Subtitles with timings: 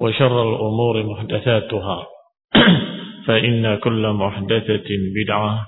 [0.00, 2.06] وشر الأمور محدثاتها.
[3.26, 5.66] فإن كل محدثة بدعة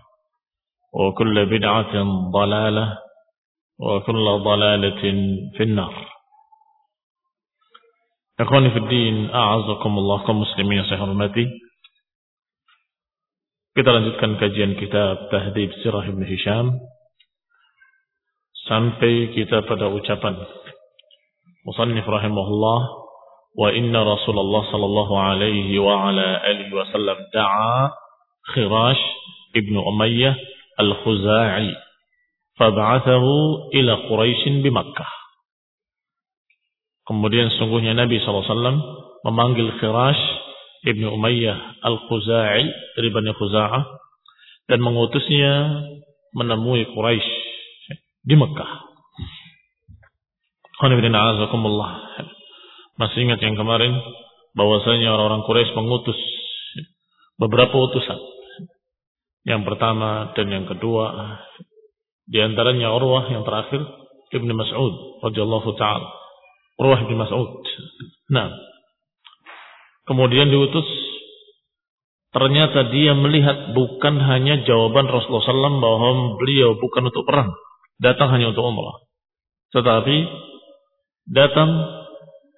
[0.93, 1.95] وكل بدعة
[2.31, 2.99] ضلالة
[3.81, 5.03] وكل ضلالة
[5.57, 5.95] في النار.
[8.41, 11.67] أخواني في الدين أعزكم الله كمسلمين صحيح المتي
[13.77, 16.81] kita lanjutkan kajian kitab Tahdib Sirah Ibn Hisham.
[18.65, 20.33] Sampai kita pada ucapan
[21.69, 23.06] Musannif Rahimahullah.
[23.57, 27.91] Wa inna Rasulullah sallallahu alaihi wa ala alihi wasallam da'a
[28.53, 29.03] Khirash
[29.57, 30.37] ibn Umayyah
[30.79, 31.73] al-Khuzai
[32.61, 33.33] fab'athahu
[33.73, 35.11] ila Quraisy bi Makkah
[37.07, 38.45] Kemudian sungguhnya Nabi SAW
[39.23, 40.47] memanggil Khirash
[40.87, 42.63] Ibnu Umayyah Al-Khuzai
[42.95, 43.83] dari Bani Khuza'ah
[44.71, 45.83] dan mengutusnya
[46.31, 47.31] menemui Quraisy
[48.23, 48.71] di Mekah.
[52.97, 53.93] Masih ingat yang kemarin
[54.57, 56.17] bahwasanya orang-orang Quraisy mengutus
[57.37, 58.17] beberapa utusan.
[59.47, 61.37] Yang pertama dan yang kedua
[62.27, 63.79] di antaranya Urwah yang terakhir
[64.35, 66.09] Ibnu Mas'ud radhiyallahu taala
[66.77, 67.63] Urwah bin Mas'ud.
[68.33, 68.51] Nah,
[70.09, 70.89] kemudian diutus
[72.35, 77.55] ternyata dia melihat bukan hanya jawaban Rasulullah SAW bahwa beliau bukan untuk perang,
[77.97, 78.99] datang hanya untuk umrah,
[79.73, 80.17] tetapi
[81.33, 81.71] datang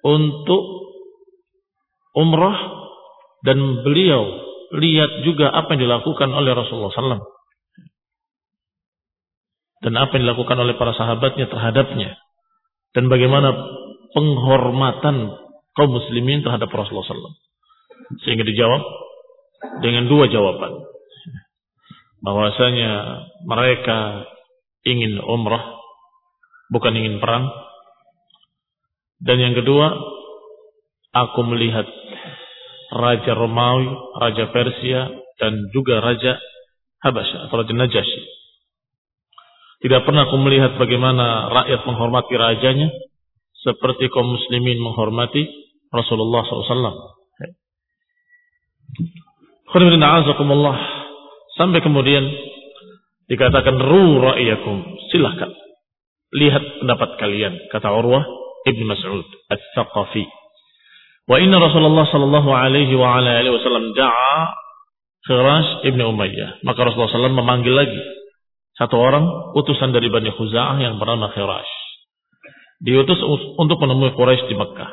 [0.05, 0.63] untuk
[2.15, 2.57] umrah
[3.43, 4.23] dan beliau
[4.75, 7.23] lihat juga apa yang dilakukan oleh Rasulullah SAW
[9.79, 12.19] dan apa yang dilakukan oleh para sahabatnya terhadapnya
[12.93, 13.53] dan bagaimana
[14.13, 15.39] penghormatan
[15.77, 17.37] kaum muslimin terhadap Rasulullah SAW.
[18.25, 18.81] Sehingga dijawab
[19.85, 20.81] dengan dua jawaban.
[22.19, 22.91] Bahwasanya
[23.47, 24.27] mereka
[24.83, 25.79] ingin umrah,
[26.73, 27.47] bukan ingin perang.
[29.19, 29.91] Dan yang kedua,
[31.11, 31.85] aku melihat
[32.89, 36.39] Raja Romawi, Raja Persia, dan juga Raja
[37.03, 38.23] Habasya atau Raja Najasyi.
[39.79, 42.91] Tidak pernah aku melihat bagaimana rakyat menghormati rajanya,
[43.63, 45.47] seperti kaum muslimin menghormati
[45.91, 47.15] Rasulullah SAW.
[51.55, 52.23] Sampai kemudian
[53.27, 54.77] dikatakan ru ra'iyakum.
[55.11, 55.51] Silahkan.
[56.35, 57.69] Lihat pendapat kalian.
[57.71, 58.23] Kata Urwah
[58.69, 59.27] Ibn Mas'ud.
[59.49, 60.25] Al-Thaqafi.
[61.29, 64.37] Wa inna Rasulullah sallallahu alaihi wa ala alihi wasallam da'a
[65.25, 66.63] Khirash Ibn Umayyah.
[66.65, 68.01] Maka Rasulullah SAW memanggil lagi
[68.79, 71.79] satu orang utusan dari Bani Khuza'ah yang bernama Khirash
[72.79, 73.19] diutus
[73.59, 74.91] untuk menemui Quraisy di Mekah.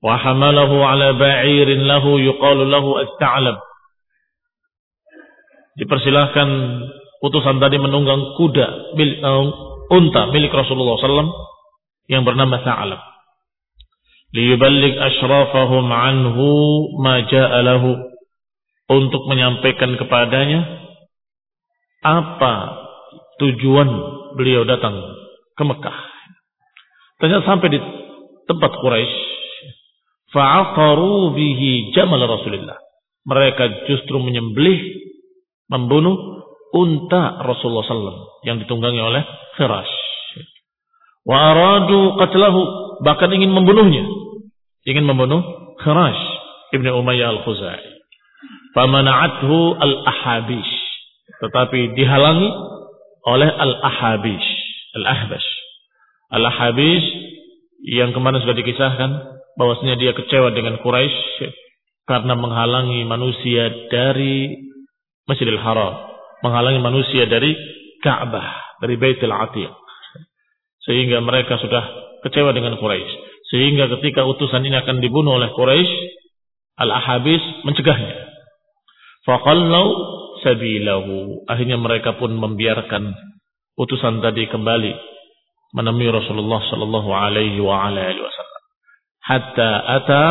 [0.00, 3.58] Wa hamalahu ala ba'irin lahu yuqalu lahu as-ta'lab.
[5.76, 6.48] Dipersilahkan
[7.20, 9.44] utusan tadi menunggang kuda milik uh,
[9.92, 11.30] unta milik Rasulullah SAW
[12.10, 13.00] yang bernama Sa'lab.
[14.34, 16.46] Liyuballig ashrafahum anhu
[16.98, 17.94] ma ja'a lahu
[18.90, 20.66] untuk menyampaikan kepadanya
[22.02, 22.54] apa
[23.38, 23.88] tujuan
[24.34, 24.98] beliau datang
[25.54, 25.98] ke Mekah.
[27.22, 27.78] Ternyata sampai di
[28.50, 29.16] tempat Quraisy,
[30.34, 32.78] fa'aqaru bihi jamal Rasulullah.
[33.28, 34.80] Mereka justru menyembelih,
[35.68, 36.16] membunuh
[36.72, 39.22] unta Rasulullah SAW yang ditunggangi oleh
[39.60, 39.99] Khirash.
[41.24, 42.60] Wa aradu qatlahu
[43.04, 44.04] bahkan ingin membunuhnya.
[44.88, 45.44] Ingin membunuh
[45.80, 46.22] Khirash
[46.72, 47.84] ibnu Umayyah al-Khuzai.
[48.72, 50.72] Famana'athu al-Ahabish.
[51.40, 52.48] Tetapi dihalangi
[53.26, 54.48] oleh al-Ahabish.
[55.00, 55.48] Al-Ahbash.
[56.30, 57.06] Al-Ahabish
[57.84, 59.10] yang kemarin sudah dikisahkan
[59.56, 61.52] bahwasanya dia kecewa dengan Quraisy
[62.08, 64.50] karena menghalangi manusia dari
[65.30, 65.94] Masjidil Haram,
[66.42, 67.54] menghalangi manusia dari
[68.02, 69.70] Ka'bah, dari Baitul Atiq.
[70.84, 73.12] Sehingga mereka sudah kecewa dengan Quraisy.
[73.50, 75.92] Sehingga ketika utusan ini akan dibunuh oleh Quraisy,
[76.80, 78.30] Al-Ahabis mencegahnya.
[79.28, 79.86] Faqallau
[80.40, 81.44] sabilahu.
[81.44, 83.12] Akhirnya mereka pun membiarkan
[83.76, 84.92] utusan tadi kembali
[85.76, 88.62] menemui Rasulullah sallallahu alaihi wa alihi wasallam.
[89.20, 90.24] Hatta ata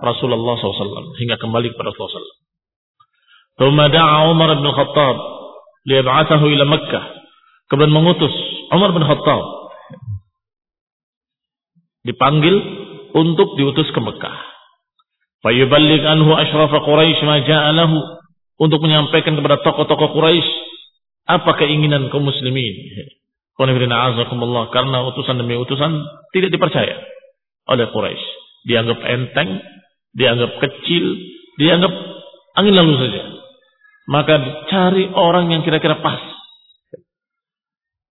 [0.00, 2.40] Rasulullah SAW hingga kembali kepada Rasulullah SAW.
[3.60, 5.16] Thumma da'a Umar bin Khattab
[5.84, 7.04] liyab'athahu ila Makkah.
[7.68, 8.32] Kemudian mengutus
[8.72, 9.59] Umar bin Khattab
[12.06, 12.54] dipanggil
[13.12, 14.38] untuk diutus ke Mekah.
[15.40, 17.96] Fayuballigh anhu ashrafa Quraisy ma ja'alahu
[18.60, 20.48] untuk menyampaikan kepada tokoh-tokoh Quraisy
[21.24, 22.74] apa keinginan kaum muslimin.
[23.60, 25.92] Karena utusan demi utusan
[26.32, 26.96] tidak dipercaya
[27.68, 28.26] oleh Quraisy.
[28.68, 29.64] Dianggap enteng,
[30.12, 31.04] dianggap kecil,
[31.56, 31.92] dianggap
[32.56, 33.22] angin lalu saja.
[34.10, 34.34] Maka
[34.68, 36.20] cari orang yang kira-kira pas.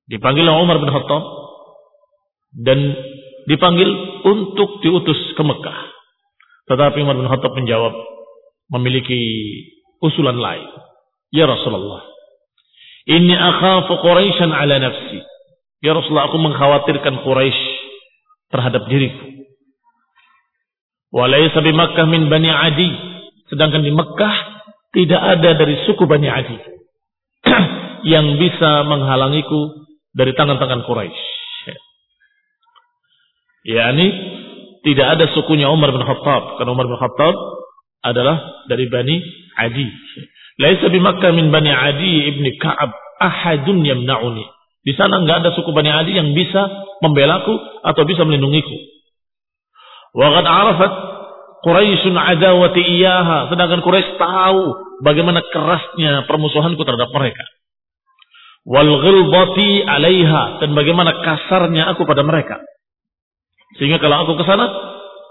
[0.09, 1.24] Dipanggil Umar bin Khattab
[2.65, 2.80] dan
[3.45, 3.89] dipanggil
[4.25, 5.80] untuk diutus ke Mekah.
[6.69, 7.94] Tetapi Umar bin Khattab menjawab
[8.74, 9.21] memiliki
[10.03, 10.69] usulan lain.
[11.30, 12.09] Ya Rasulullah,
[13.06, 15.21] ini akhafu Quraisyan ala nafsi.
[15.86, 17.62] Ya Rasulullah, aku mengkhawatirkan Quraisy
[18.50, 19.45] terhadap diriku.
[21.13, 22.92] Walaysa bi Makkah min Bani Adi.
[23.50, 24.35] Sedangkan di Mekah
[24.94, 26.57] tidak ada dari suku Bani Adi
[28.13, 31.29] yang bisa menghalangiku dari tangan-tangan Quraisy
[33.67, 34.07] yakni
[34.83, 37.35] tidak ada sukunya Umar bin Khattab karena Umar bin Khattab
[38.00, 39.19] adalah dari Bani
[39.59, 39.88] Adi.
[40.59, 44.44] Laisa bi Makkah min Bani Adi ibni Ka'ab ahadun yamna'uni.
[44.83, 46.67] Di sana enggak ada suku Bani Adi yang bisa
[47.03, 47.51] membelaku
[47.83, 48.75] atau bisa melindungiku.
[50.15, 50.91] Wa qad arafat
[51.59, 53.51] Quraisyun adawati iyaha.
[53.51, 54.61] Sedangkan Quraisy tahu
[55.03, 57.44] bagaimana kerasnya permusuhanku terhadap mereka.
[58.63, 62.63] Wal ghilbati alaiha dan bagaimana kasarnya aku pada mereka.
[63.77, 64.66] Sehingga kalau aku ke sana,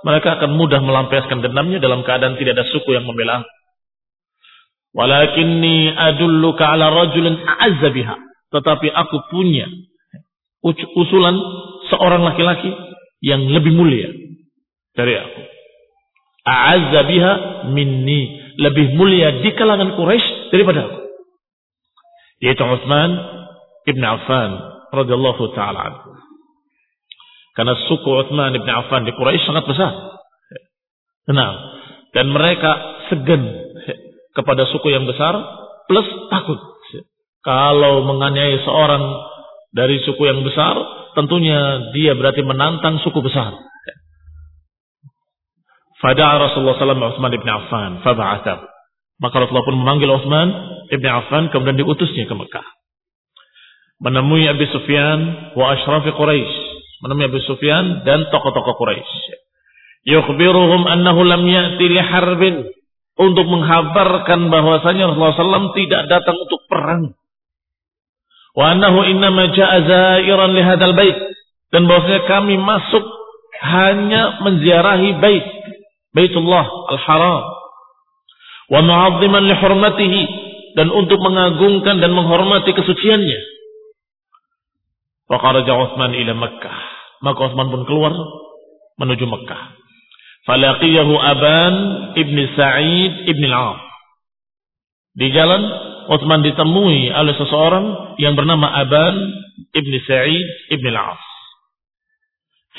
[0.07, 3.43] mereka akan mudah melampiaskan dendamnya dalam keadaan tidak ada suku yang membela.
[4.95, 8.15] Walakinni adulluka ala rajulin a'azza.
[8.49, 9.67] Tetapi aku punya
[10.95, 11.37] usulan
[11.91, 12.71] seorang laki-laki
[13.23, 14.11] yang lebih mulia
[14.95, 15.41] dari aku.
[16.47, 17.03] A'azza
[17.75, 18.47] minni.
[18.59, 20.99] Lebih mulia di kalangan Quraisy daripada aku.
[22.43, 23.11] Yaitu Utsman
[23.87, 24.51] ibn Affan
[24.91, 26.18] radhiyallahu taala anhu.
[27.59, 29.91] Karena suku Utsman bin Affan di Quraisy sangat besar.
[31.27, 31.53] Nah,
[32.15, 33.43] dan mereka segan
[34.31, 35.35] kepada suku yang besar
[35.91, 36.55] plus takut.
[37.43, 39.03] Kalau menganiaya seorang
[39.75, 40.79] dari suku yang besar,
[41.19, 43.51] tentunya dia berarti menantang suku besar.
[45.99, 48.71] Fada'a Rasulullah SAW Utsman bin Affan, faba'atha.
[49.19, 50.47] Maka Rasulullah pun memanggil Utsman
[50.95, 52.67] bin Affan kemudian diutusnya ke Mekah.
[53.99, 56.68] Menemui Abi Sufyan wa asyrafi Quraisy
[57.05, 59.15] menemui Abu Sufyan dan tokoh-tokoh Quraisy.
[60.09, 62.57] Yukhbiruhum annahu lam ya'ti li harbin
[63.19, 65.35] untuk menghabarkan bahwasanya Rasulullah
[65.67, 67.13] SAW tidak datang untuk perang.
[68.55, 71.19] Wa annahu innama ja'a zairan li hadzal bait
[71.75, 73.05] dan bahwasanya kami masuk
[73.59, 75.47] hanya menziarahi bait
[76.15, 77.45] Baitullah Al-Haram
[78.69, 80.23] wa mu'azziman li hurmatihi
[80.77, 83.41] dan untuk mengagungkan dan menghormati kesuciannya.
[85.29, 86.79] Wa kharaja Utsman ila Makkah.
[87.21, 88.17] Maka Utsman pun keluar
[88.97, 89.77] menuju Makkah.
[90.49, 91.75] Falaqiyahu Aban
[92.17, 93.77] ibni Sa'id ibni al
[95.13, 95.63] Di jalan
[96.09, 99.13] Utsman ditemui oleh seseorang yang bernama Aban
[99.77, 101.21] ibni Sa'id ibni al-As.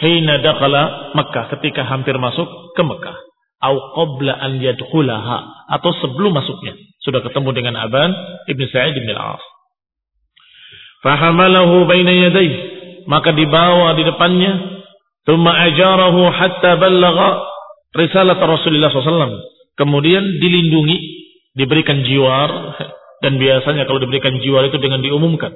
[0.02, 3.18] Hina dakhala Makkah ketika hampir masuk ke Makkah.
[3.60, 8.16] Au qabla an yadkhulaha atau sebelum masuknya sudah ketemu dengan Aban
[8.50, 9.44] ibni Sa'id ibni al-As.
[11.04, 12.52] Fahamalahu baina yadayh.
[13.08, 14.84] Maka dibawa di depannya.
[15.24, 17.30] Thumma ajarahu hatta ballagha
[17.96, 19.40] risalah Rasulullah SAW.
[19.76, 20.98] Kemudian dilindungi,
[21.56, 22.50] diberikan jiwar.
[23.20, 25.52] Dan biasanya kalau diberikan jiwar itu dengan diumumkan.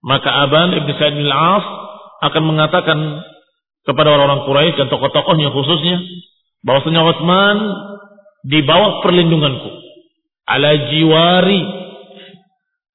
[0.00, 1.66] Maka Aban Ibn Sa'id bin Al-As
[2.30, 2.98] akan mengatakan
[3.84, 5.98] kepada orang-orang Quraisy dan tokoh-tokohnya khususnya
[6.64, 7.58] bahwasanya Utsman
[8.44, 9.70] di bawah perlindunganku
[10.48, 11.79] ala jiwari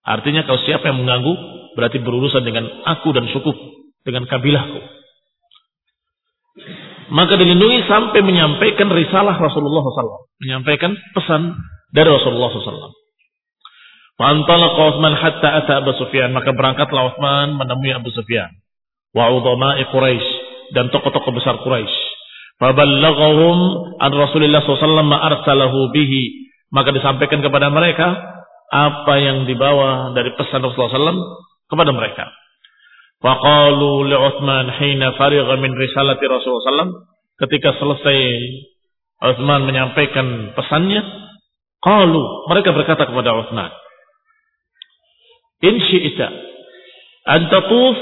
[0.06, 1.34] artinya kalau siapa yang mengganggu
[1.76, 3.52] berarti berurusan dengan aku dan suku
[4.06, 4.80] dengan kabilahku.
[7.12, 11.54] Maka dilindungi sampai menyampaikan risalah Rasulullah SAW menyampaikan pesan
[11.94, 12.96] dari Rasulullah SAW
[14.16, 16.32] Fantalaqa Utsman hatta ata Abu Sufyan.
[16.32, 18.48] Maka berangkatlah Utsman menemui Abu Sufyan.
[19.12, 20.28] Wa udhama'i Quraisy
[20.72, 21.96] dan tokoh-tokoh besar Quraisy
[22.60, 23.58] Faballaghahum
[24.00, 26.48] an Rasulullah SAW ma arsalahu bihi.
[26.72, 28.35] Maka disampaikan kepada mereka
[28.72, 31.22] apa yang dibawa dari pesan Rasulullah SAW
[31.70, 32.26] kepada mereka.
[33.22, 36.94] Faqalu li Uthman hina farigha min risalati Rasulullah SAW.
[37.36, 38.20] Ketika selesai
[39.24, 41.02] Uthman menyampaikan pesannya.
[41.80, 42.50] Qalu.
[42.50, 43.72] Mereka berkata kepada Uthman.
[45.64, 46.28] In syi'ita.
[47.26, 47.96] Antatuf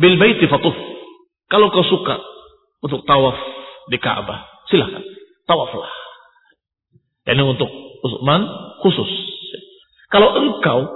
[0.00, 0.76] bil baiti fatuf.
[1.48, 2.20] Kalau kau suka
[2.84, 3.36] untuk tawaf
[3.88, 4.44] di Ka'bah.
[4.68, 5.00] Silahkan.
[5.48, 5.88] Tawaflah.
[7.28, 7.68] Ini untuk
[8.04, 8.44] Utsman
[8.84, 9.27] khusus.
[10.08, 10.88] Kalau engkau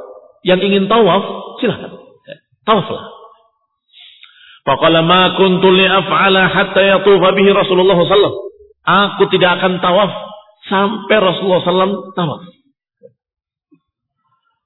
[0.43, 1.23] yang ingin tawaf,
[1.61, 1.93] silahkan.
[2.65, 3.05] Tawaflah.
[4.63, 8.39] Faqala ma kuntu li'af'ala hatta yatufa bihi Rasulullah sallallahu
[8.83, 10.11] Aku tidak akan tawaf
[10.71, 12.43] sampai Rasulullah sallallahu tawaf.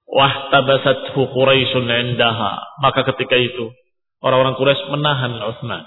[0.06, 2.60] Wahtabasathu Quraisyun indaha.
[2.80, 3.72] Maka ketika itu
[4.24, 5.84] orang-orang Quraisy menahan Utsman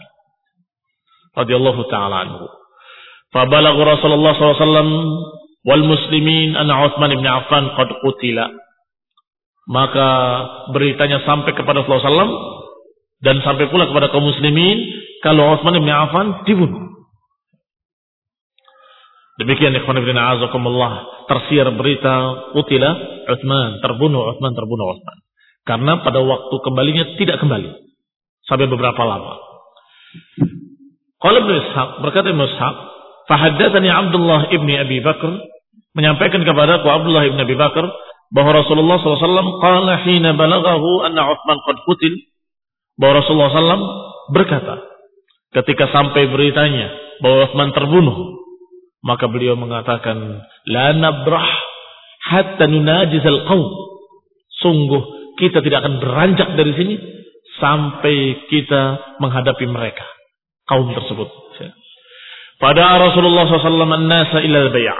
[1.38, 2.46] radhiyallahu taala anhu.
[3.30, 4.90] Fabalagha Rasulullah SAW
[5.68, 8.48] wal muslimin anna Utsman bin Affan qad qutila.
[9.70, 10.08] Maka
[10.74, 12.34] beritanya sampai kepada Rasulullah SAW
[13.22, 14.82] dan sampai pula kepada kaum muslimin
[15.22, 16.90] kalau Utsman bin Affan dibunuh.
[19.40, 22.14] Demikian ikhwan ibn a'azakumullah tersiar berita
[22.52, 22.92] qutila
[23.30, 25.18] Utsman terbunuh Utsman terbunuh Utsman.
[25.64, 27.72] Karena pada waktu kembalinya tidak kembali
[28.50, 29.38] sampai beberapa lama.
[31.20, 32.76] Qala Ibnu Ishaq, berkata Ibnu Ishaq,
[33.30, 35.38] "Fahaddatsani Abdullah ibni Abi Bakar
[35.94, 37.86] menyampaikan kepada aku Abdullah ibni Abi Bakar
[38.34, 42.14] bahwa Rasulullah SAW qala hina balaghahu anna Utsman qad qutil
[42.98, 43.86] bahwa Rasulullah SAW
[44.34, 44.82] berkata
[45.54, 46.90] ketika sampai beritanya
[47.22, 48.18] bahwa Utsman terbunuh
[49.06, 51.50] maka beliau mengatakan la nabrah
[52.30, 53.66] hatta nunajizal qaum
[54.60, 56.96] sungguh kita tidak akan beranjak dari sini
[57.58, 60.04] sampai kita menghadapi mereka
[60.68, 61.28] kaum tersebut.
[62.60, 65.00] Pada Rasulullah SAW an-nasa ilal bay'ah.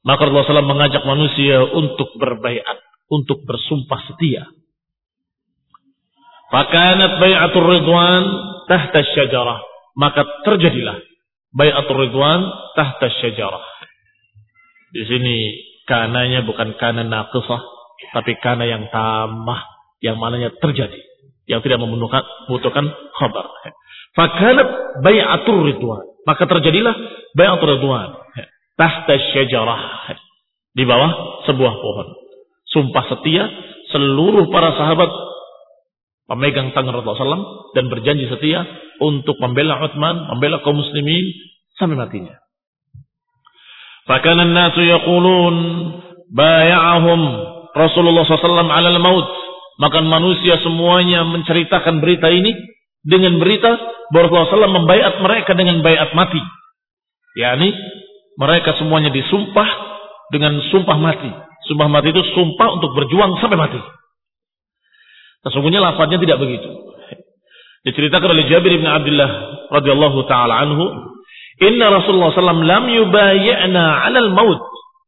[0.00, 2.80] Maka Rasulullah SAW mengajak manusia untuk berbaiat,
[3.12, 4.48] untuk bersumpah setia.
[6.50, 8.24] Fakanat bay'atul ridwan
[8.64, 9.60] tahta syajarah.
[9.94, 10.98] Maka terjadilah
[11.52, 13.62] bay'atul ridwan tahta syajarah.
[14.90, 15.36] Di sini
[15.86, 17.60] kananya bukan kana naqisah,
[18.16, 19.62] tapi kana yang tamah,
[20.02, 20.98] yang mananya terjadi,
[21.44, 22.88] yang tidak membutuhkan
[23.20, 23.46] khabar.
[24.16, 24.68] Fakanat
[25.06, 26.09] bay'atur ridwan.
[26.28, 26.94] Maka terjadilah
[27.36, 28.16] bay'atur ridwan.
[28.76, 30.12] Tahta syajarah.
[30.76, 32.08] Di bawah sebuah pohon.
[32.70, 33.44] Sumpah setia
[33.90, 35.10] seluruh para sahabat
[36.30, 38.62] pemegang tangan Rasulullah SAW dan berjanji setia
[39.02, 41.26] untuk membela Uthman, membela kaum muslimin
[41.74, 42.38] sampai matinya.
[44.06, 45.56] Fakana nasu yaqulun
[46.30, 47.20] bay'ahum
[47.74, 49.26] Rasulullah SAW alal maut.
[49.80, 52.52] Maka manusia semuanya menceritakan berita ini
[53.04, 53.70] dengan berita
[54.12, 56.40] bahwa Rasulullah SAW mereka dengan bayat mati.
[57.38, 57.72] yakni
[58.36, 59.68] mereka semuanya disumpah
[60.32, 61.30] dengan sumpah mati.
[61.68, 63.80] Sumpah mati itu sumpah untuk berjuang sampai mati.
[65.44, 66.68] Sesungguhnya lafadznya tidak begitu.
[67.80, 69.30] Diceritakan oleh Jabir bin Abdullah
[69.72, 70.84] radhiyallahu taala anhu,
[71.64, 74.60] "Inna Rasulullah SAW lam yubayyana 'alal maut."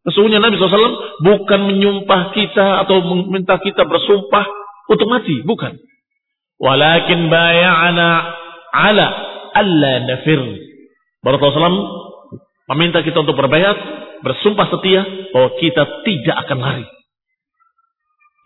[0.09, 4.45] Sesungguhnya Nabi SAW bukan menyumpah kita atau meminta kita bersumpah
[4.91, 5.79] untuk mati, bukan.
[6.63, 8.09] Walakin baya'ana
[8.71, 9.07] ala
[9.51, 10.39] alla nafir.
[11.27, 11.75] Rasulullah
[12.71, 13.77] meminta kita untuk berbayat,
[14.23, 15.03] bersumpah setia
[15.35, 16.87] bahwa kita tidak akan lari.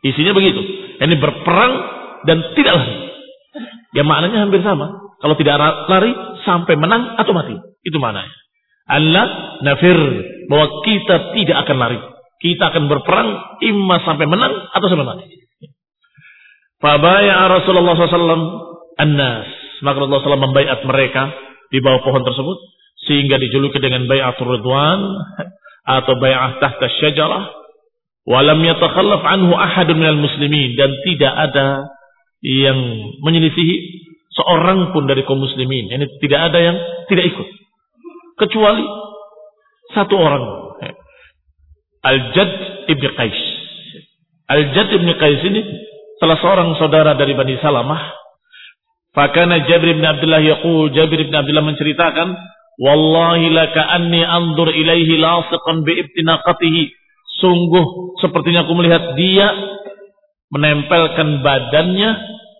[0.00, 0.60] Isinya begitu.
[0.96, 1.72] Ini berperang
[2.24, 2.96] dan tidak lari.
[3.92, 4.96] Ya maknanya hampir sama.
[5.20, 6.12] Kalau tidak lari
[6.44, 7.56] sampai menang atau mati.
[7.84, 8.32] Itu maknanya.
[8.88, 9.96] Allah nafir.
[10.46, 12.00] Bahwa kita tidak akan lari.
[12.40, 13.28] Kita akan berperang
[13.64, 15.26] imma sampai menang atau sampai mati.
[16.80, 18.44] Fabaya Rasulullah SAW
[19.00, 19.48] An-Nas.
[19.84, 21.32] Maka Rasulullah SAW membaiat mereka
[21.72, 22.58] di bawah pohon tersebut.
[23.06, 25.00] Sehingga dijuluki dengan bayatul ridwan.
[25.86, 27.44] Atau bayat tahta syajarah.
[28.26, 30.76] Walam yatakhallaf anhu ahadun minal muslimin.
[30.76, 31.86] Dan tidak ada
[32.44, 32.76] yang
[33.24, 33.76] menyelisihi
[34.36, 35.88] seorang pun dari kaum muslimin.
[35.88, 36.76] Ini tidak ada yang
[37.08, 37.48] tidak ikut.
[38.36, 38.84] Kecuali
[39.96, 40.44] satu orang.
[42.06, 42.50] Al-Jad
[42.92, 43.40] ibn Qais.
[44.46, 45.60] Al-Jad ibn Qais ini
[46.16, 48.26] salah seorang saudara dari Bani Salamah
[49.16, 52.36] Fakana Jabir bin Abdullah yaqul Jabir bin Abdullah menceritakan
[52.76, 56.92] wallahi laka anni anzur ilaihi lasiqan bi ibtinaqatihi.
[57.40, 59.48] Sungguh sepertinya aku melihat dia
[60.52, 62.16] menempelkan badannya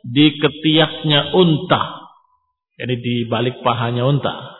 [0.08, 2.08] di ketiaknya unta.
[2.80, 4.56] Jadi di balik pahanya unta.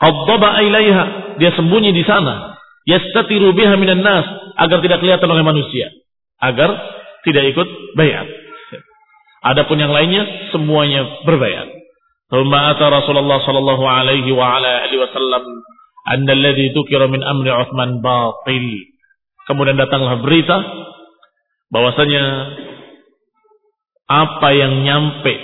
[0.00, 1.36] Qaddaba ilaiha.
[1.40, 2.56] Dia sembunyi di sana.
[2.88, 4.26] Yastatiru biha minan nas.
[4.56, 5.92] Agar tidak kelihatan oleh manusia.
[6.40, 6.76] Agar
[7.22, 8.26] tidak ikut bayat
[9.42, 11.66] Adapun yang lainnya semuanya berbayar.
[12.30, 15.42] Thumma ata Rasulullah sallallahu alaihi wa ala alihi wasallam
[16.06, 18.66] anna alladhi tukira min amri Utsman batil.
[19.50, 20.62] Kemudian datanglah berita
[21.74, 22.24] bahwasanya
[24.06, 25.34] apa yang nyampe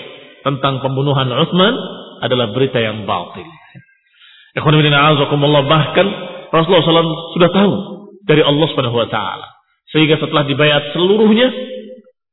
[0.46, 1.74] tentang pembunuhan Utsman
[2.22, 3.50] adalah berita yang batil.
[4.54, 4.78] Ikhwan
[5.66, 6.06] bahkan
[6.54, 7.72] Rasulullah SAW sudah tahu
[8.30, 9.57] dari Allah Subhanahu wa taala.
[9.88, 11.48] Sehingga setelah dibayar seluruhnya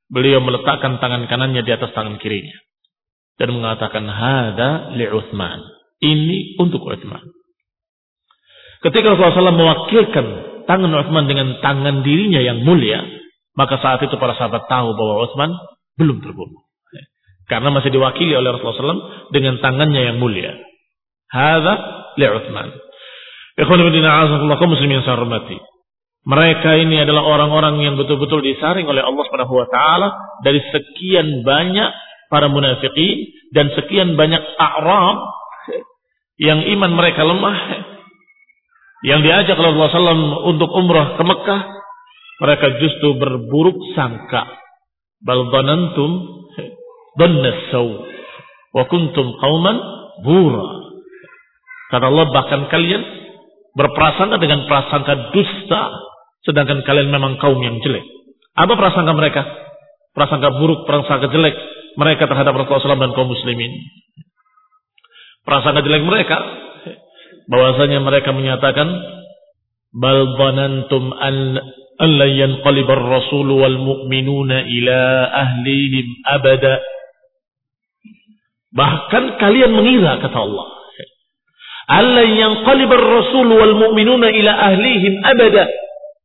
[0.06, 2.54] Beliau meletakkan tangan kanannya di atas tangan kirinya.
[3.36, 5.60] Dan mengatakan, Hada li Uthman.
[6.00, 7.26] Ini untuk Uthman.
[8.86, 10.26] Ketika Rasulullah SAW mewakilkan
[10.70, 13.02] tangan Uthman dengan tangan dirinya yang mulia,
[13.58, 15.52] maka saat itu para sahabat tahu bahwa Uthman
[15.98, 16.64] belum terbunuh.
[17.50, 20.54] Karena masih diwakili oleh Rasulullah SAW dengan tangannya yang mulia.
[21.34, 21.74] Hada
[22.16, 22.70] li Uthman.
[23.58, 24.06] Ikhwan ibn
[24.70, 25.58] muslimin yang saya hormati.
[26.26, 30.10] Mereka ini adalah orang-orang yang betul-betul disaring oleh Allah Subhanahu wa taala
[30.42, 31.90] dari sekian banyak
[32.34, 35.18] para munafikin dan sekian banyak a'rab
[36.42, 37.58] yang iman mereka lemah
[39.06, 41.62] yang diajak oleh Rasulullah SAW untuk umrah ke Mekah
[42.36, 44.44] mereka justru berburuk sangka.
[45.22, 46.10] Bal dhanantum
[47.16, 47.88] dhannasaw
[48.76, 49.78] wa kuntum qauman
[50.26, 50.68] bura
[51.94, 53.04] kata Allah bahkan kalian
[53.72, 55.84] berprasangka dengan prasangka dusta
[56.46, 58.06] Sedangkan kalian memang kaum yang jelek.
[58.54, 59.42] Apa prasangka mereka?
[60.14, 61.58] Prasangka buruk, prasangka jelek
[61.98, 63.74] mereka terhadap Rasulullah SAW dan kaum muslimin.
[65.44, 66.38] Prasangka jelek mereka
[67.50, 68.88] bahwasanya mereka menyatakan
[69.96, 71.36] bal dhanantum an
[71.96, 75.00] alla yanqalib ar-rasul wal mu'minuna ila
[75.32, 76.84] ahlihim abada
[78.76, 80.68] bahkan kalian mengira kata Allah
[81.88, 85.64] alla yanqalib ar-rasul wal mu'minuna ila ahlihim abada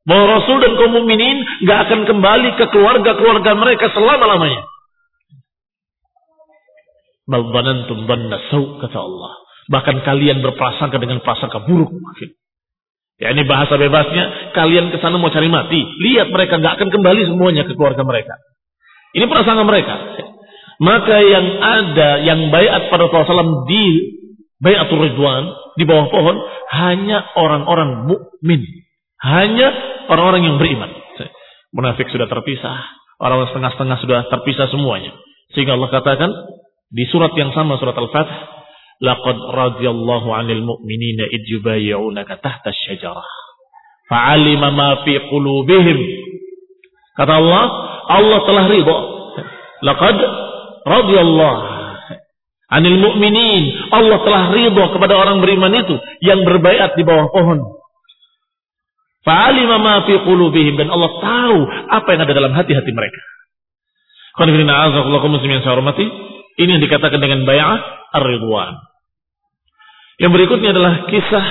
[0.08, 4.64] bahwa Rasul dan kaum mukminin nggak akan kembali ke keluarga-keluarga mereka selama-lamanya.
[7.30, 8.08] Bal dhanantum
[8.80, 9.32] kata Allah.
[9.70, 11.94] Bahkan kalian berprasangka dengan prasangka buruk.
[13.20, 15.78] Ya ini bahasa bebasnya, kalian ke sana mau cari mati.
[15.78, 18.34] Lihat mereka nggak akan kembali semuanya ke keluarga mereka.
[19.12, 19.94] Ini prasangka mereka.
[20.80, 23.84] Maka yang ada, yang bayat pada Rasulullah di
[24.64, 26.40] bayatul Ridwan, di bawah pohon,
[26.72, 28.64] hanya orang-orang mukmin.
[29.20, 29.68] Hanya
[30.08, 30.90] orang-orang yang beriman.
[31.70, 32.78] Munafik sudah terpisah.
[33.20, 35.12] Orang setengah-setengah sudah terpisah semuanya.
[35.52, 36.30] Sehingga Allah katakan
[36.90, 38.38] di surat yang sama surat Al-Fatih,
[39.04, 43.28] laqad radhiyallahu 'anil mu'minina id yubayyi'unaka tahta asy-syajarah.
[44.10, 45.98] Fa'alima ma fi qulubihim.
[47.14, 47.64] Kata Allah,
[48.08, 48.98] Allah telah ridha.
[49.84, 50.16] Laqad
[50.88, 51.60] radhiyallahu
[52.74, 53.64] 'anil mu'minin.
[53.94, 57.79] Allah telah ridha kepada orang beriman itu yang berbaiat di bawah pohon.
[59.20, 61.58] Fa'alima ma fi qulubihim dan Allah tahu
[61.92, 63.20] apa yang ada dalam hati-hati mereka.
[64.40, 66.06] Qanifirina azakullah muslimin saya hormati.
[66.60, 67.78] Ini yang dikatakan dengan bay'ah
[68.16, 68.80] ar-ridwan.
[70.20, 71.46] Yang berikutnya adalah kisah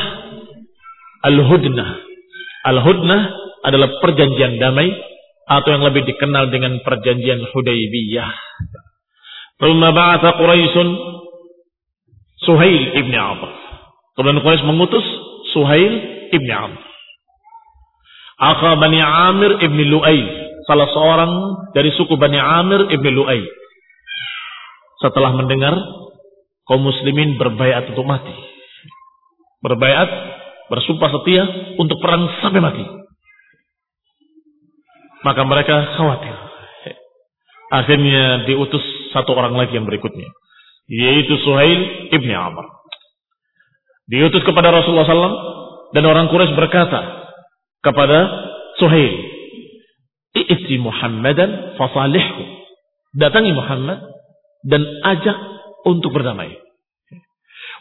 [1.26, 1.90] Al-Hudnah.
[2.70, 3.22] Al-Hudnah
[3.66, 4.94] adalah perjanjian damai
[5.50, 8.34] atau yang lebih dikenal dengan perjanjian Hudaybiyah.
[9.60, 10.88] Thumma ba'atha Quraisyun
[12.46, 13.50] Suhail ibn Amr.
[14.16, 15.06] Kemudian Quraisy mengutus
[15.52, 15.94] Suhail
[16.32, 16.89] ibn Amr.
[18.40, 20.20] Akha Bani Amir ibn Lu'ay.
[20.64, 21.32] Salah seorang
[21.76, 23.44] dari suku Bani Amir ibn Lu'ay.
[25.04, 25.76] Setelah mendengar
[26.64, 28.32] kaum muslimin berbaiat untuk mati.
[29.60, 30.08] Berbaiat,
[30.72, 31.44] bersumpah setia
[31.76, 32.86] untuk perang sampai mati.
[35.20, 36.36] Maka mereka khawatir.
[37.70, 40.32] Akhirnya diutus satu orang lagi yang berikutnya.
[40.88, 42.66] Yaitu Suhail ibn Amr.
[44.10, 45.38] Diutus kepada Rasulullah SAW.
[45.90, 47.19] Dan orang Quraisy berkata,
[47.84, 48.20] kepada
[48.80, 49.14] Suhail.
[50.36, 52.44] I'ti Muhammadan fasalihhu.
[53.18, 54.00] Datangi Muhammad
[54.64, 55.38] dan ajak
[55.90, 56.54] untuk berdamai.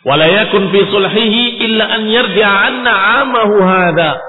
[0.07, 4.23] Wala yakun fi sulhihi illa an yarji'a anna 'amahu hadha.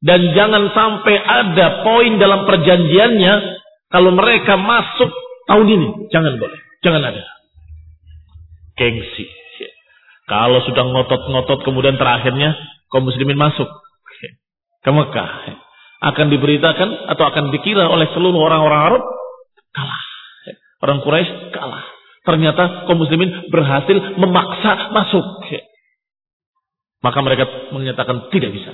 [0.00, 3.34] Dan jangan sampai ada poin dalam perjanjiannya
[3.92, 5.12] kalau mereka masuk
[5.44, 5.88] tahun ini.
[6.08, 6.60] Jangan boleh.
[6.80, 7.22] Jangan ada.
[8.80, 9.28] Gengsi.
[10.24, 12.54] Kalau sudah ngotot-ngotot kemudian terakhirnya
[12.88, 13.66] kaum muslimin masuk
[14.80, 15.30] ke Mekah
[16.00, 19.02] akan diberitakan atau akan dikira oleh seluruh orang-orang Arab
[19.76, 20.02] kalah.
[20.80, 21.84] Orang Quraisy kalah.
[22.24, 25.24] Ternyata kaum muslimin berhasil memaksa masuk.
[27.00, 28.72] Maka mereka menyatakan tidak bisa.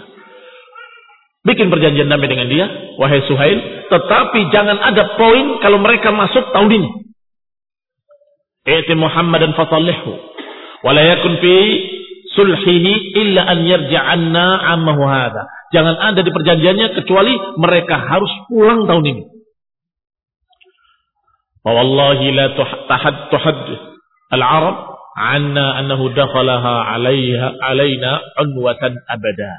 [1.47, 2.67] Bikin perjanjian damai dengan dia,
[2.99, 6.91] wahai Suhail, tetapi jangan ada poin kalau mereka masuk tahun ini.
[8.99, 10.11] Muhammad dan fasallihu.
[10.83, 11.55] Wala yakun fi
[12.37, 14.47] sulhihi illa an yarja'anna
[14.77, 15.49] ammahu hadha.
[15.75, 19.25] Jangan ada di perjanjiannya kecuali mereka harus pulang tahun ini.
[21.67, 22.47] Wallahi la
[22.87, 23.59] tahad tuhad
[24.31, 24.77] al-Arab
[25.19, 29.53] anna annahu dakhalaha alaiha alaina unwatan abada.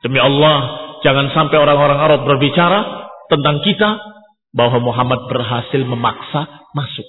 [0.00, 0.58] Demi Allah,
[1.04, 2.80] jangan sampai orang-orang Arab berbicara
[3.28, 4.00] tentang kita
[4.56, 7.06] bahwa Muhammad berhasil memaksa masuk.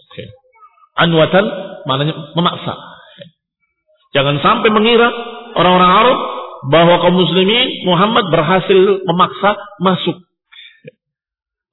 [0.99, 1.45] Anwatan
[1.87, 2.92] maknanya memaksa.
[4.13, 5.09] Jangan sampai mengira
[5.57, 6.19] orang-orang Arab
[6.69, 10.17] bahwa kaum muslimin Muhammad berhasil memaksa masuk.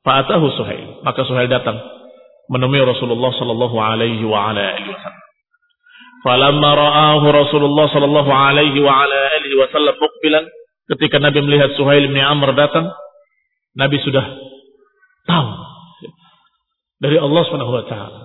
[0.03, 1.05] Fa'atahu Suhail.
[1.05, 1.77] Maka Suhail datang
[2.49, 5.23] menemui Rasulullah sallallahu alaihi wa ala alihi wasallam.
[6.65, 10.45] Ra'ahu Rasulullah sallallahu alaihi wa ala alihi wasallam muqbilan
[10.91, 12.91] Ketika Nabi melihat Suhail bin Amr datang,
[13.79, 14.27] Nabi sudah
[15.23, 15.51] tahu
[16.99, 18.21] dari Allah Subhanahu wa taala.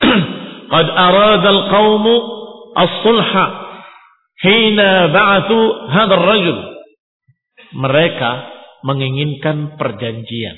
[0.72, 2.04] Qad arada al-qaum
[2.86, 3.44] as-sulha
[4.40, 5.56] hina ba'athu
[5.92, 6.58] hadha ar-rajul.
[7.70, 8.30] Mereka
[8.82, 10.56] menginginkan perjanjian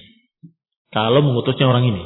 [0.92, 2.02] kalau mengutusnya orang ini.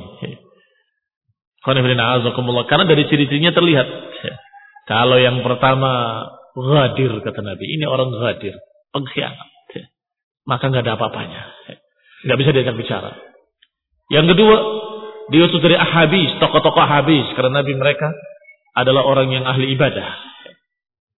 [1.66, 3.86] Karena dari ciri-cirinya terlihat.
[4.86, 6.22] Kalau yang pertama
[6.54, 8.54] ghadir kata Nabi, ini orang ghadir
[8.94, 9.50] pengkhianat.
[10.46, 11.42] Maka nggak ada apa-apanya.
[12.22, 13.10] Nggak bisa diajak bicara.
[14.14, 14.56] Yang kedua,
[15.34, 17.26] diutus dari Ahabis, tokoh-tokoh Ahabis.
[17.34, 18.14] Karena Nabi mereka
[18.76, 20.08] adalah orang yang ahli ibadah.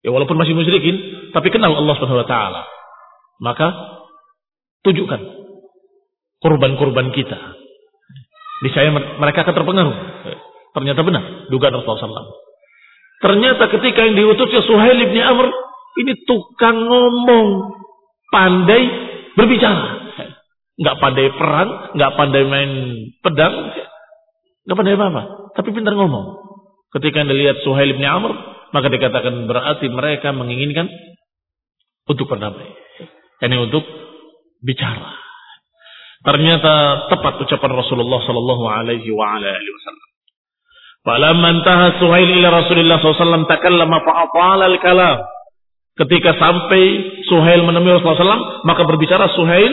[0.07, 2.63] Ya walaupun masih musyrikin, tapi kenal Allah Subhanahu wa taala.
[3.43, 3.67] Maka
[4.87, 5.21] tunjukkan
[6.39, 7.59] kurban-kurban kita.
[8.63, 9.97] Niscaya mereka akan terpengaruh.
[10.75, 12.31] Ternyata benar dugaan Rasulullah SAW.
[13.19, 15.51] Ternyata ketika yang diutusnya Suhail bin Amr
[15.99, 17.75] ini tukang ngomong,
[18.31, 18.83] pandai
[19.35, 20.15] berbicara.
[20.79, 22.71] Nggak pandai perang, nggak pandai main
[23.19, 23.55] pedang,
[24.63, 25.23] nggak pandai apa-apa.
[25.59, 26.48] Tapi pintar ngomong.
[26.89, 28.33] Ketika anda lihat Suhail bin Amr,
[28.73, 30.89] maka dikatakan berarti mereka menginginkan
[32.09, 32.69] untuk berdamai.
[33.45, 33.85] Ini untuk
[34.65, 35.15] bicara.
[36.25, 40.09] Ternyata tepat ucapan Rasulullah Sallallahu Alaihi Wasallam.
[41.07, 45.23] Falamma intaha Suhail ila Rasulullah SAW takallama fa'atala al-kalam.
[45.95, 46.83] Ketika sampai
[47.27, 49.73] Suhail menemui Rasulullah SAW, maka berbicara Suhail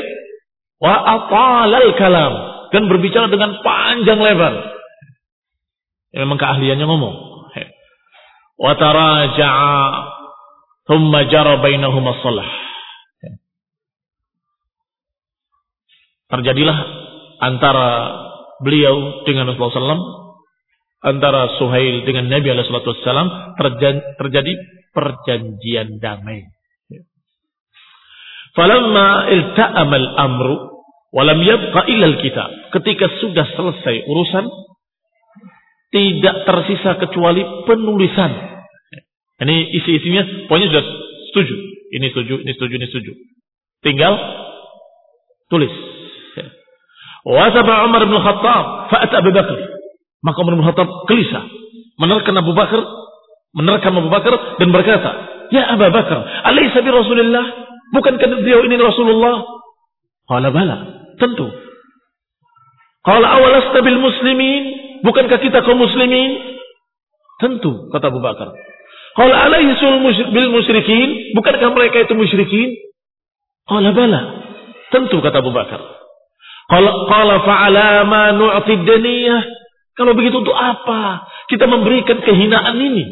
[0.81, 2.33] wa atalal kalam
[2.73, 4.74] dan berbicara dengan panjang lebar.
[6.15, 7.15] Ya, memang keahliannya ngomong.
[8.55, 9.75] Wa taraja'a
[10.87, 12.47] thumma jara bainahuma salah.
[16.31, 16.77] Terjadilah
[17.43, 17.87] antara
[18.63, 20.07] beliau dengan Rasulullah SAW,
[21.03, 23.59] antara Suhail dengan Nabi SAW
[24.17, 24.53] terjadi
[24.95, 26.47] perjanjian damai.
[28.55, 30.55] Falamma ilta'amal amru
[31.11, 32.49] walam yabqa illa kitab.
[32.71, 34.47] Ketika sudah selesai urusan
[35.95, 38.31] tidak tersisa kecuali penulisan.
[39.39, 40.85] Ini isi-isinya pokoknya sudah
[41.31, 41.55] setuju.
[41.95, 43.11] Ini setuju, ini setuju, ini setuju.
[43.79, 44.13] Tinggal
[45.47, 45.71] tulis.
[47.23, 49.59] Wasaba Umar bin Khattab fa'at Abu Bakar.
[50.19, 51.47] Maka Umar bin Khattab gelisah.
[51.95, 52.83] Menerkan Abu Bakar
[53.55, 55.11] menerkam Abu Bakar dan berkata,
[55.49, 57.45] "Ya Abu Bakar, alaisa bi Rasulillah?
[57.95, 59.47] Bukankah beliau ini Rasulullah?"
[60.27, 60.77] Qala bala,
[61.15, 61.47] tentu.
[63.07, 64.84] Qala awalasta bil muslimin?
[65.03, 66.59] Bukankah kita kaum muslimin?
[67.41, 68.55] Tentu, kata Abu Bakar.
[69.15, 69.99] Qala alaisul
[70.31, 71.35] bil musyrikin?
[71.35, 72.71] Bukankah mereka itu musyrikin?
[73.67, 74.21] Qala bala,
[74.93, 75.81] tentu kata Abu Bakar.
[76.71, 78.75] Qala fa'ala ma nu'ti
[79.95, 83.05] Kalau begitu untuk apa kita memberikan kehinaan ini?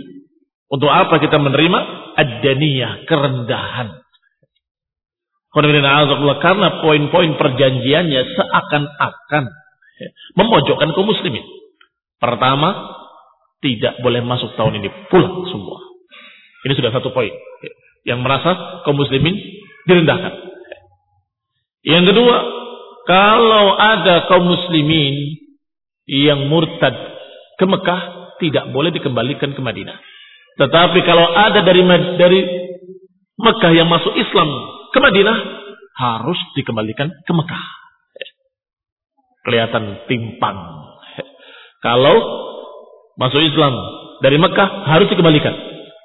[0.74, 1.80] Untuk apa kita menerima
[2.18, 4.04] ad-daniyah, kerendahan.
[5.54, 9.44] Karena poin-poin perjanjiannya seakan-akan
[10.34, 11.46] memojokkan kaum muslimin.
[12.24, 12.72] Pertama,
[13.60, 15.84] tidak boleh masuk tahun ini pulang semua.
[16.64, 17.36] Ini sudah satu poin
[18.08, 19.36] yang merasa kaum muslimin
[19.84, 20.32] direndahkan.
[21.84, 22.36] Yang kedua,
[23.04, 25.36] kalau ada kaum muslimin
[26.08, 26.96] yang murtad
[27.60, 28.02] ke Mekah,
[28.40, 30.00] tidak boleh dikembalikan ke Madinah.
[30.64, 31.84] Tetapi kalau ada dari
[32.16, 32.40] dari
[33.36, 34.48] Mekah yang masuk Islam
[34.96, 35.38] ke Madinah
[36.00, 37.66] harus dikembalikan ke Mekah.
[39.44, 40.93] Kelihatan timpang.
[41.84, 42.16] Kalau
[43.20, 43.74] masuk Islam
[44.24, 45.52] dari Mekah harus dikembalikan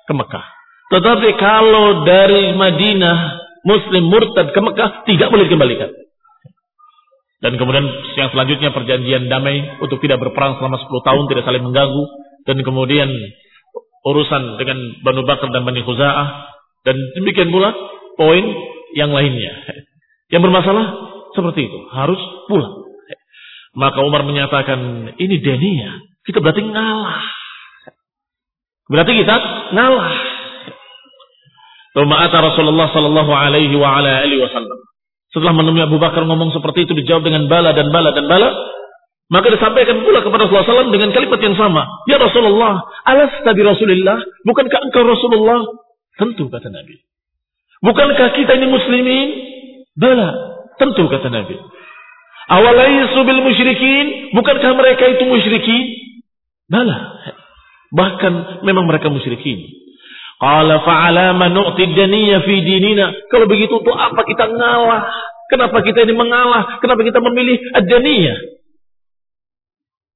[0.04, 0.44] ke Mekah.
[0.88, 3.18] Tetapi kalau dari Madinah
[3.62, 5.90] Muslim murtad ke Mekah tidak boleh dikembalikan.
[7.38, 7.86] Dan kemudian
[8.18, 12.04] yang selanjutnya perjanjian damai untuk tidak berperang selama 10 tahun, tidak saling mengganggu.
[12.42, 13.06] Dan kemudian
[14.02, 16.28] urusan dengan Banu Bakar dan Bani Khuza'ah.
[16.82, 17.70] Dan demikian pula
[18.18, 18.42] poin
[18.96, 19.54] yang lainnya.
[20.34, 20.86] Yang bermasalah
[21.36, 21.78] seperti itu.
[21.94, 22.18] Harus
[22.50, 22.87] pulang.
[23.78, 26.02] Maka Umar menyatakan, ini denia.
[26.26, 27.22] Kita berarti ngalah.
[28.90, 29.34] Berarti kita
[29.70, 30.12] ngalah.
[31.94, 34.78] Tuma'ata Rasulullah sallallahu alaihi wa ala alihi wasallam.
[35.30, 38.50] Setelah menemui Abu Bakar ngomong seperti itu dijawab dengan bala dan bala dan bala.
[39.28, 41.84] Maka disampaikan pula kepada Rasulullah SAW dengan kalimat yang sama.
[42.08, 44.16] Ya Rasulullah, alas tabi Rasulullah,
[44.48, 45.68] bukankah engkau Rasulullah?
[46.16, 46.96] Tentu kata Nabi.
[47.84, 49.28] Bukankah kita ini muslimin?
[50.00, 50.32] Bala,
[50.80, 51.60] tentu kata Nabi.
[52.48, 55.84] Awalaisu bil musyrikin, bukankah mereka itu musyrikin?
[56.72, 56.96] Bala.
[57.92, 59.68] Bahkan memang mereka musyrikin.
[60.38, 63.10] Qala fa'alama nu'ti daniyya fi dinina.
[63.28, 65.02] Kalau begitu untuk apa kita ngalah?
[65.48, 66.78] Kenapa kita ini mengalah?
[66.78, 68.38] Kenapa kita memilih ad-daniyah?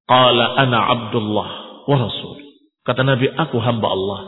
[0.06, 1.48] Qala ana Abdullah
[1.88, 2.38] wa Rasul.
[2.84, 4.20] Kata Nabi, aku hamba Allah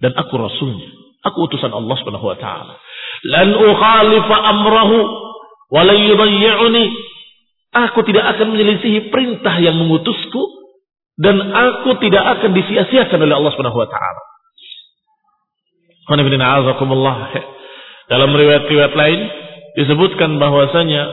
[0.00, 0.88] dan aku rasulnya.
[1.26, 2.74] Aku utusan Allah Subhanahu wa taala.
[3.26, 4.96] Lan ukhalifa amrahu
[5.70, 6.84] wa la yudayyi'uni.
[7.68, 10.42] Aku tidak akan menyelisihi perintah yang mengutusku
[11.20, 14.22] dan aku tidak akan disia-siakan oleh Allah Subhanahu wa taala.
[18.08, 19.20] Dalam riwayat-riwayat lain
[19.76, 21.12] disebutkan bahwasanya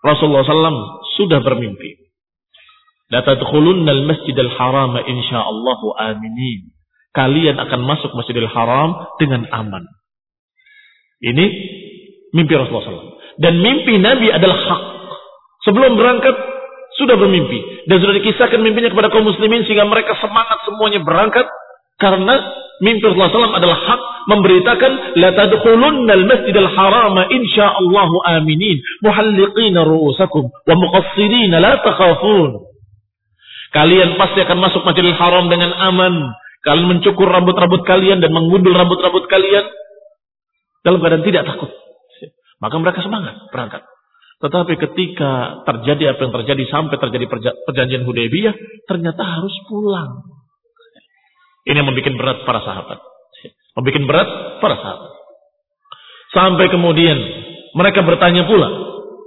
[0.00, 2.00] Rasulullah SAW sudah bermimpi.
[3.12, 6.72] La tadkhulunnal masjidal haram insyaallah aminin.
[7.10, 9.82] Kalian akan masuk Masjidil Haram dengan aman.
[11.18, 11.44] Ini
[12.30, 13.18] mimpi Rasulullah SAW.
[13.42, 14.82] Dan mimpi Nabi adalah hak.
[15.66, 16.34] Sebelum berangkat
[16.96, 21.46] sudah bermimpi dan sudah dikisahkan mimpinya kepada kaum muslimin sehingga mereka semangat semuanya berangkat
[22.00, 22.34] karena
[22.80, 30.74] mimpi Rasulullah SAW adalah hak memberitakan la tadkhulunnal masjidal haram insyaallah aminin muhalliqina ru'usakum wa
[30.76, 32.70] muqassirin la takhafun.
[33.70, 36.34] Kalian pasti akan masuk Masjidil Haram dengan aman.
[36.66, 39.62] Kalian mencukur rambut-rambut kalian dan mengundul rambut-rambut kalian
[40.82, 41.70] dalam keadaan tidak takut.
[42.58, 43.86] Maka mereka semangat berangkat.
[44.40, 47.28] Tetapi ketika terjadi apa yang terjadi sampai terjadi
[47.68, 48.54] perjanjian Hudaybiyah,
[48.88, 50.24] ternyata harus pulang.
[51.68, 52.98] Ini yang membuat berat para sahabat.
[53.76, 54.28] Membuat berat
[54.64, 55.12] para sahabat.
[56.32, 57.20] Sampai kemudian
[57.76, 58.70] mereka bertanya pula.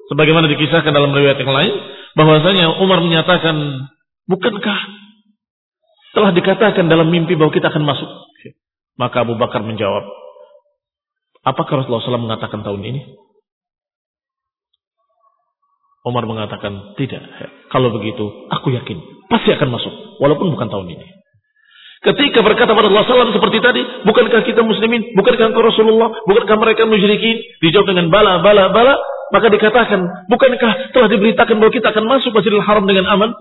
[0.10, 1.74] Sebagaimana dikisahkan dalam riwayat yang lain.
[2.14, 3.90] bahwasanya Umar menyatakan.
[4.24, 4.80] Bukankah
[6.16, 8.08] telah dikatakan dalam mimpi bahwa kita akan masuk?
[8.96, 10.06] Maka Abu Bakar menjawab.
[11.44, 13.02] Apakah Rasulullah SAW mengatakan tahun ini?
[16.04, 17.24] Umar mengatakan tidak.
[17.72, 19.00] Kalau begitu, aku yakin
[19.32, 21.08] pasti akan masuk, walaupun bukan tahun ini.
[22.04, 27.40] Ketika berkata pada SAW seperti tadi, bukankah kita muslimin, bukankah engkau Rasulullah, bukankah mereka musyrikin?
[27.64, 29.00] Dijawab dengan bala, bala, bala.
[29.32, 33.32] Maka dikatakan, bukankah telah diberitakan bahwa kita akan masuk Masjidil Haram dengan aman?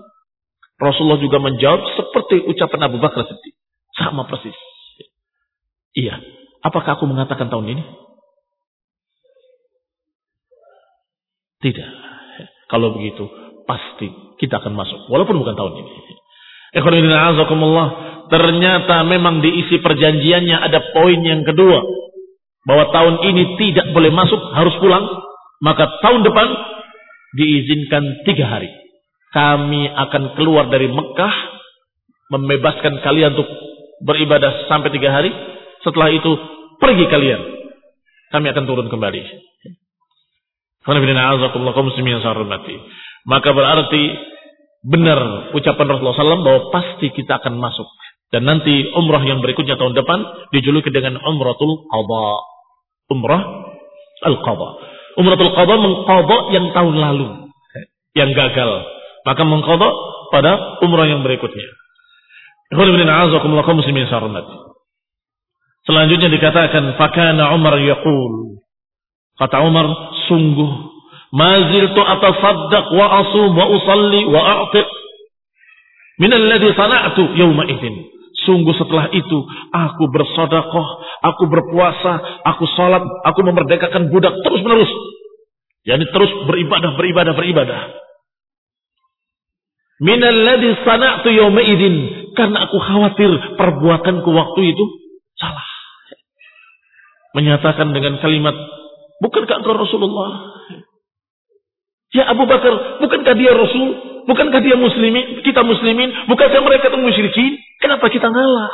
[0.79, 3.53] Rasulullah juga menjawab seperti ucapan Abu Bakar Siddiq.
[3.99, 4.55] Sama persis.
[5.93, 6.23] Iya.
[6.63, 7.83] Apakah aku mengatakan tahun ini?
[11.67, 12.12] Tidak.
[12.73, 13.29] Kalau begitu,
[13.69, 14.09] pasti
[14.41, 15.05] kita akan masuk.
[15.13, 15.93] Walaupun bukan tahun ini.
[18.33, 21.85] Ternyata memang diisi perjanjiannya ada poin yang kedua.
[22.65, 25.05] Bahwa tahun ini tidak boleh masuk, harus pulang.
[25.61, 26.47] Maka tahun depan
[27.37, 28.73] diizinkan tiga hari.
[29.37, 31.35] Kami akan keluar dari Mekah,
[32.33, 33.49] membebaskan kalian untuk
[34.01, 35.29] beribadah sampai tiga hari.
[35.85, 36.31] Setelah itu,
[36.81, 37.41] pergi kalian.
[38.33, 39.21] Kami akan turun kembali.
[43.23, 44.03] Maka berarti
[44.83, 45.19] benar
[45.55, 47.87] ucapan Rasulullah SAW bahwa pasti kita akan masuk.
[48.33, 52.27] Dan nanti umrah yang berikutnya tahun depan dijuluki dengan umratul qadha.
[53.13, 53.41] Umrah
[54.25, 54.69] al-qadha.
[55.21, 57.27] Umratul qadha mengqadha yang tahun lalu.
[58.17, 58.71] Yang gagal.
[59.23, 59.89] Maka mengqadha
[60.33, 61.69] pada umrah yang berikutnya.
[65.85, 68.52] Selanjutnya dikatakan fakana Umar yaqul.
[69.39, 69.87] Kata Umar,
[70.29, 70.71] sungguh
[71.33, 74.87] maziltu atasaddaq wa asum wa usalli wa a'tiq
[76.21, 78.13] min alladhi sana'tu yawma izin.
[78.43, 79.39] Sungguh setelah itu
[79.71, 80.87] aku bersodakoh,
[81.23, 84.91] aku berpuasa, aku sholat, aku memerdekakan budak terus menerus.
[85.83, 87.81] Jadi terus beribadah, beribadah, beribadah.
[90.03, 91.95] Minalladhi sana'tu yawma idin.
[92.33, 94.85] Karena aku khawatir perbuatanku waktu itu
[95.37, 95.69] salah.
[97.37, 98.57] Menyatakan dengan kalimat
[99.23, 100.31] bukankah engkau Rasulullah?
[102.13, 104.13] Ya Abu Bakar, bukankah dia Rasul?
[104.29, 105.41] Bukankah dia muslimin?
[105.41, 106.29] Kita muslimin?
[106.29, 107.57] Bukankah mereka itu musyrikin?
[107.81, 108.71] Kenapa kita ngalah?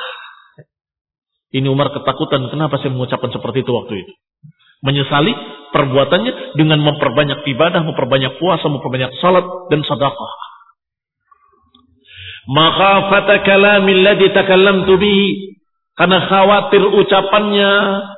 [1.49, 2.45] Ini Umar ketakutan.
[2.53, 4.13] Kenapa saya mengucapkan seperti itu waktu itu?
[4.85, 5.33] Menyesali
[5.73, 10.33] perbuatannya dengan memperbanyak ibadah, memperbanyak puasa, memperbanyak salat dan sedekah.
[12.49, 15.58] Maka fata kalamil ladzi takallamtu bihi
[15.99, 17.71] karena khawatir ucapannya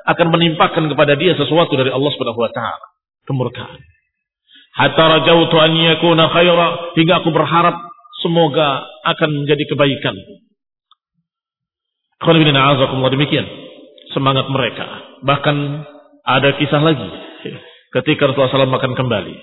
[0.05, 2.85] akan menimpakan kepada dia sesuatu dari Allah Subhanahu wa taala,
[3.25, 3.81] kemurkaan.
[4.77, 7.73] Hatta rajautu an yakuna khaira hingga aku berharap
[8.21, 10.13] semoga akan menjadi kebaikan.
[12.21, 13.49] Kalau demikian
[14.13, 15.17] semangat mereka.
[15.25, 15.57] Bahkan
[16.21, 17.09] ada kisah lagi
[17.97, 19.35] ketika Rasulullah SAW akan kembali.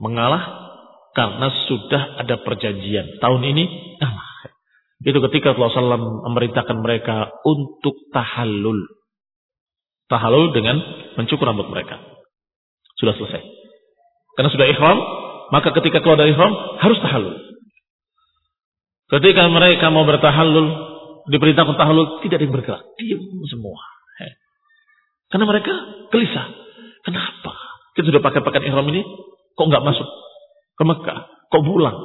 [0.00, 0.42] Mengalah
[1.12, 3.20] karena sudah ada perjanjian.
[3.20, 3.68] Tahun ini
[5.00, 8.84] Itu ketika Rasulullah SAW memerintahkan mereka untuk tahallul.
[10.12, 10.76] Tahallul dengan
[11.16, 11.96] mencukur rambut mereka.
[13.00, 13.40] Sudah selesai.
[14.36, 14.98] Karena sudah ikhram,
[15.54, 16.52] maka ketika keluar dari ihram
[16.84, 17.36] harus tahallul.
[19.10, 20.68] Ketika mereka mau bertahallul,
[21.32, 23.80] diperintahkan tahallul, tidak ada yang bergerak, diam semua.
[25.30, 25.72] Karena mereka
[26.10, 26.46] gelisah.
[27.06, 27.54] Kenapa?
[27.94, 29.06] Kita sudah pakai pakaian ihram ini,
[29.54, 30.08] kok nggak masuk
[30.74, 31.20] ke Mekah?
[31.48, 31.96] Kok pulang?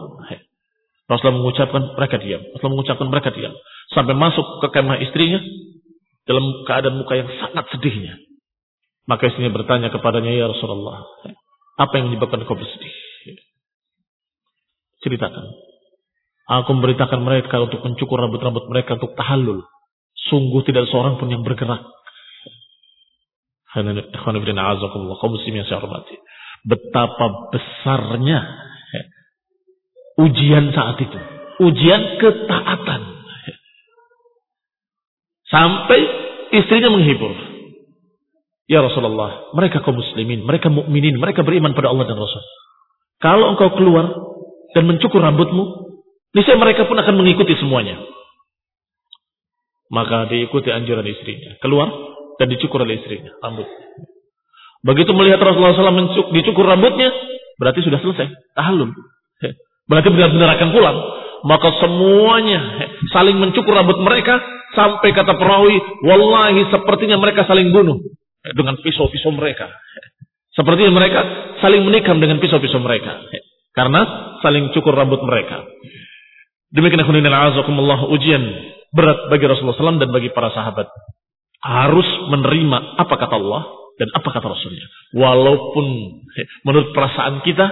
[1.05, 2.41] Rasulullah mengucapkan mereka diam.
[2.41, 3.53] Rasulullah mengucapkan mereka diam.
[3.93, 5.37] Sampai masuk ke kemah istrinya
[6.25, 8.17] dalam keadaan muka yang sangat sedihnya.
[9.05, 11.05] Maka istrinya bertanya kepadanya, Ya Rasulullah,
[11.77, 12.89] apa yang menyebabkan kau bersedih?
[15.05, 15.45] Ceritakan.
[16.45, 19.61] Aku memberitakan mereka untuk mencukur rambut-rambut mereka untuk tahallul.
[20.33, 21.85] Sungguh tidak seorang pun yang bergerak.
[26.65, 28.64] Betapa besarnya
[30.19, 31.19] ujian saat itu.
[31.63, 33.01] Ujian ketaatan.
[35.47, 35.99] Sampai
[36.51, 37.31] istrinya menghibur.
[38.65, 42.41] Ya Rasulullah, mereka kaum muslimin, mereka mukminin, mereka beriman pada Allah dan Rasul.
[43.21, 44.09] Kalau engkau keluar
[44.73, 45.93] dan mencukur rambutmu,
[46.33, 48.01] niscaya mereka pun akan mengikuti semuanya.
[49.93, 51.61] Maka diikuti anjuran istrinya.
[51.61, 51.93] Keluar
[52.41, 53.69] dan dicukur oleh istrinya rambut.
[54.81, 57.13] Begitu melihat Rasulullah SAW dicukur rambutnya,
[57.61, 58.27] berarti sudah selesai.
[58.57, 58.93] Tahallul.
[59.85, 60.97] Berarti benar-benar akan pulang.
[61.45, 62.59] Maka semuanya
[63.13, 64.41] saling mencukur rambut mereka
[64.73, 68.01] sampai kata perawi, wallahi sepertinya mereka saling bunuh
[68.57, 69.69] dengan pisau-pisau mereka.
[70.57, 71.21] Sepertinya mereka
[71.61, 73.21] saling menikam dengan pisau-pisau mereka.
[73.75, 74.01] Karena
[74.41, 75.67] saling cukur rambut mereka.
[76.73, 78.41] Demikian azakumullah ujian
[78.95, 80.87] berat bagi Rasulullah SAW dan bagi para sahabat.
[81.59, 83.63] Harus menerima apa kata Allah
[83.99, 84.87] dan apa kata Rasulnya.
[85.15, 85.85] Walaupun
[86.63, 87.65] menurut perasaan kita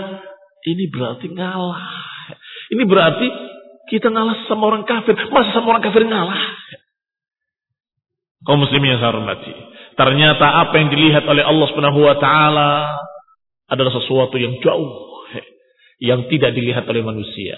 [0.63, 1.83] ini berarti ngalah.
[2.71, 3.27] Ini berarti
[3.91, 5.15] kita ngalah sama orang kafir.
[5.31, 6.41] Masa sama orang kafir ngalah?
[8.43, 9.51] Kau muslimin yang saya hormati.
[9.95, 12.91] Ternyata apa yang dilihat oleh Allah Subhanahu wa taala
[13.71, 15.13] adalah sesuatu yang jauh
[16.03, 17.55] yang tidak dilihat oleh manusia.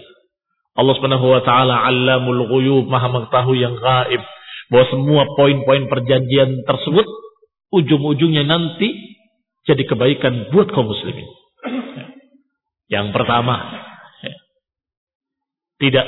[0.77, 4.21] Allah Subhanahu wa taala Allamul Ghuyub, Maha mengetahui yang gaib.
[4.65, 7.05] Bahwa semua poin-poin perjanjian tersebut
[7.69, 8.89] ujung-ujungnya nanti
[9.65, 11.25] jadi kebaikan buat kaum muslimin.
[12.85, 13.55] Yang pertama,
[15.81, 16.05] tidak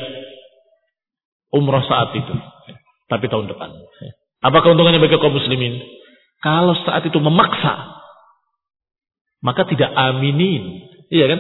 [1.52, 2.34] umroh saat itu,
[3.10, 3.70] tapi tahun depan.
[4.46, 5.82] Apa keuntungannya bagi kaum muslimin?
[6.40, 7.98] Kalau saat itu memaksa,
[9.42, 10.86] maka tidak aminin.
[11.10, 11.40] Iya kan?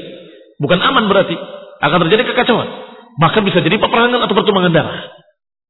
[0.57, 1.37] Bukan aman berarti.
[1.77, 2.69] Akan terjadi kekacauan.
[3.21, 4.97] Bahkan bisa jadi peperangan atau pertumbangan darah.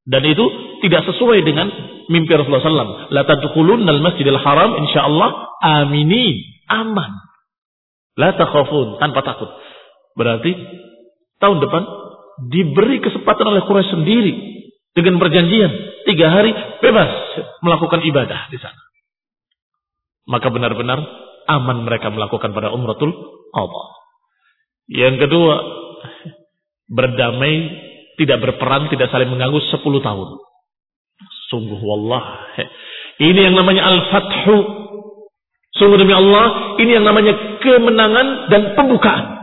[0.08, 0.46] Dan itu
[0.88, 1.68] tidak sesuai dengan
[2.08, 3.12] mimpi Rasulullah SAW.
[3.12, 6.40] La tadkhulunna al-masjidil haram insyaallah aminin.
[6.72, 7.27] Aman.
[8.18, 9.50] La takhafun, tanpa takut.
[10.18, 10.52] Berarti
[11.38, 11.84] tahun depan
[12.50, 14.34] diberi kesempatan oleh Quraisy sendiri
[14.98, 15.72] dengan perjanjian
[16.10, 16.50] tiga hari
[16.82, 17.12] bebas
[17.62, 18.82] melakukan ibadah di sana.
[20.28, 20.98] Maka benar-benar
[21.48, 23.14] aman mereka melakukan pada umratul
[23.54, 23.88] Allah.
[24.90, 25.56] Yang kedua,
[26.90, 27.56] berdamai,
[28.18, 30.30] tidak berperang, tidak saling mengganggu 10 tahun.
[31.54, 32.50] Sungguh wallah.
[33.18, 34.87] Ini yang namanya al-fathu
[35.78, 39.38] Sungguh demi Allah, ini yang namanya kemenangan dan pembukaan.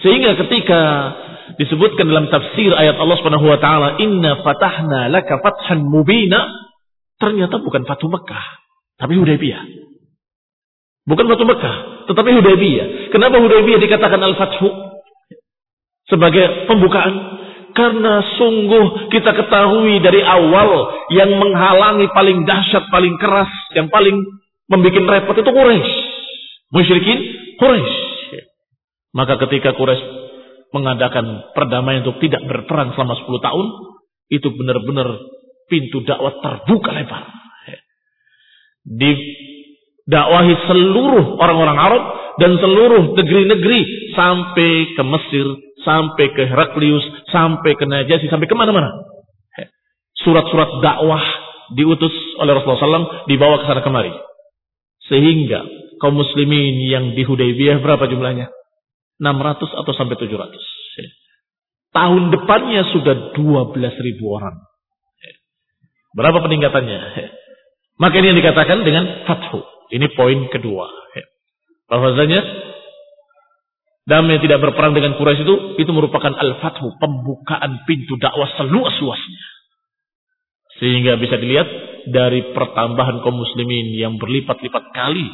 [0.00, 0.80] Sehingga ketika
[1.60, 6.48] disebutkan dalam tafsir ayat Allah Subhanahu wa taala, "Inna fatahna laka fathan mubina",
[7.20, 8.44] ternyata bukan Fatu Mekah,
[8.96, 9.62] tapi Hudaybiyah.
[11.04, 11.76] Bukan Fatu Mekah,
[12.08, 13.12] tetapi Hudaybiyah.
[13.12, 14.68] Kenapa Hudaybiyah dikatakan Al-Fathu?
[16.08, 17.14] Sebagai pembukaan
[17.72, 24.18] karena sungguh kita ketahui dari awal yang menghalangi paling dahsyat, paling keras, yang paling
[24.70, 25.92] membuat repot itu Quraisy.
[26.72, 27.18] Musyrikin
[27.58, 27.94] Quraisy.
[29.12, 30.04] Maka ketika Quraisy
[30.72, 33.66] mengadakan perdamaian untuk tidak berperang selama 10 tahun,
[34.32, 35.08] itu benar-benar
[35.68, 37.28] pintu dakwah terbuka lebar.
[38.82, 39.12] Di
[40.08, 42.02] dakwahi seluruh orang-orang Arab
[42.40, 43.80] dan seluruh negeri-negeri
[44.16, 45.46] sampai ke Mesir,
[45.84, 48.90] sampai ke Heraklius, sampai ke Najasi, sampai ke mana-mana.
[50.24, 51.22] Surat-surat dakwah
[51.76, 54.12] diutus oleh Rasulullah SAW dibawa ke sana kemari.
[55.10, 55.66] Sehingga
[55.98, 58.50] kaum muslimin yang di Hudaybiyah berapa jumlahnya?
[59.22, 60.50] 600 atau sampai 700.
[61.92, 64.56] Tahun depannya sudah 12 ribu orang.
[66.16, 67.00] Berapa peningkatannya?
[68.00, 69.60] Maka ini yang dikatakan dengan fathu.
[69.92, 70.88] Ini poin kedua.
[71.92, 72.40] Bahwasanya
[74.08, 79.44] damai tidak berperang dengan Quraisy itu itu merupakan al-fathu, pembukaan pintu dakwah seluas-luasnya.
[80.80, 81.68] Sehingga bisa dilihat
[82.08, 85.26] dari pertambahan kaum muslimin yang berlipat-lipat kali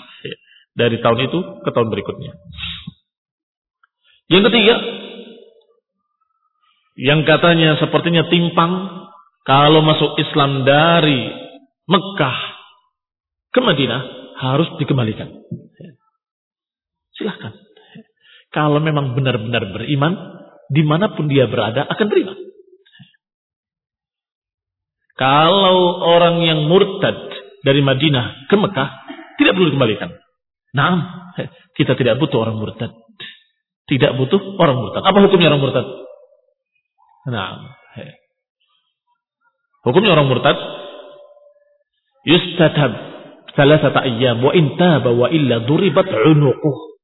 [0.77, 2.33] dari tahun itu ke tahun berikutnya.
[4.29, 4.75] Yang ketiga,
[6.99, 8.73] yang katanya sepertinya timpang
[9.47, 11.33] kalau masuk Islam dari
[11.89, 12.39] Mekah
[13.55, 14.03] ke Madinah
[14.39, 15.33] harus dikembalikan.
[17.17, 17.57] Silahkan.
[18.53, 20.13] Kalau memang benar-benar beriman,
[20.69, 22.48] di mana pun dia berada akan terima.
[25.19, 27.19] Kalau orang yang murtad
[27.67, 28.89] dari Madinah ke Mekah,
[29.35, 30.15] tidak perlu dikembalikan.
[30.79, 30.95] Nah,
[31.75, 32.95] kita tidak butuh orang murtad.
[33.91, 35.03] Tidak butuh orang murtad.
[35.03, 35.87] Apa hukumnya orang murtad?
[37.29, 37.75] Nah,
[39.83, 40.55] hukumnya orang murtad
[42.23, 42.93] yustatab
[43.59, 46.95] salasata ayyam wa intaba wa illa duribat unuquh.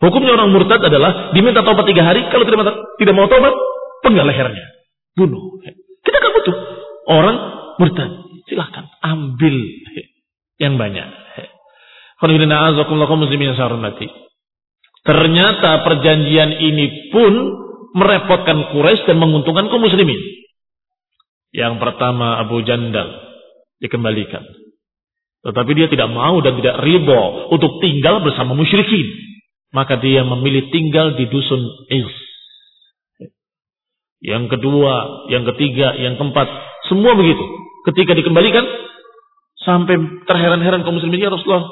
[0.00, 3.52] Hukumnya orang murtad adalah diminta tobat tiga hari, kalau tidak, tidak mau tobat,
[4.00, 4.72] penggal lehernya.
[5.16, 5.60] Bunuh.
[6.04, 6.75] Kita kan butuh
[7.06, 7.36] orang
[7.80, 8.10] murtad.
[8.46, 9.56] Silahkan ambil
[10.62, 11.08] yang banyak.
[15.06, 17.32] Ternyata perjanjian ini pun
[17.96, 20.18] merepotkan Quraisy dan menguntungkan kaum muslimin.
[21.54, 23.16] Yang pertama Abu Jandal
[23.80, 24.44] dikembalikan.
[25.46, 29.06] Tetapi dia tidak mau dan tidak ribo untuk tinggal bersama musyrikin.
[29.70, 32.10] Maka dia memilih tinggal di dusun Is.
[34.24, 36.48] Yang kedua, yang ketiga, yang keempat,
[36.86, 37.42] semua begitu.
[37.86, 38.66] Ketika dikembalikan,
[39.62, 41.66] sampai terheran-heran kaum muslimin, ya Rasulullah,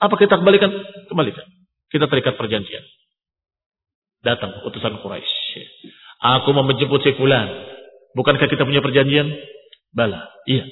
[0.00, 0.72] apa kita kembalikan?
[1.08, 1.44] Kembalikan.
[1.92, 2.84] Kita terikat perjanjian.
[4.24, 5.60] Datang utusan Quraisy.
[6.24, 7.48] Aku mau menjemput si fulan.
[8.16, 9.28] Bukankah kita punya perjanjian?
[9.92, 10.32] Bala.
[10.48, 10.64] Iya.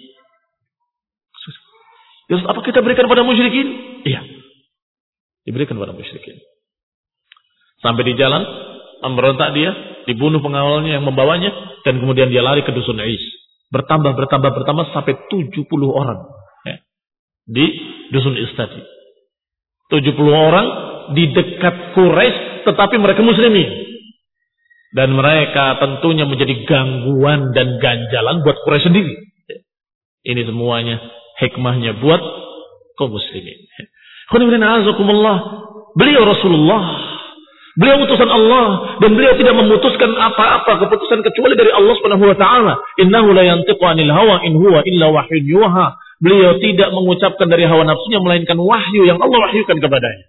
[2.32, 4.01] Terus apa kita berikan pada musyrikin?
[4.09, 4.24] Iya.
[5.45, 6.40] Diberikan pada musyrikin.
[7.84, 8.40] Sampai di jalan,
[9.05, 9.74] memberontak dia,
[10.07, 11.51] dibunuh pengawalnya yang membawanya,
[11.82, 13.20] dan kemudian dia lari ke dusun Ais.
[13.73, 16.20] Bertambah, bertambah, bertambah sampai 70 orang.
[16.68, 16.77] Ya.
[17.49, 17.66] Di
[18.12, 18.85] dusun Ais tadi.
[19.89, 20.66] 70 orang
[21.16, 23.89] di dekat Quraisy tetapi mereka muslimin.
[24.93, 29.14] Dan mereka tentunya menjadi gangguan dan ganjalan buat Quraisy sendiri.
[30.23, 31.01] Ini semuanya
[31.41, 32.20] hikmahnya buat
[33.01, 33.57] kaum muslimin.
[35.97, 37.11] Beliau Rasulullah.
[37.73, 42.77] Beliau utusan Allah dan beliau tidak memutuskan apa-apa keputusan kecuali dari Allah Subhanahu wa taala.
[43.01, 45.97] Innahu la yantiqu 'anil hawa in huwa illa wahyun yuha.
[46.20, 50.27] Beliau tidak mengucapkan dari hawa nafsunya melainkan wahyu yang Allah wahyukan kepadanya.